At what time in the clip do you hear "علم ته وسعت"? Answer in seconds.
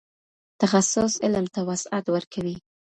1.23-2.05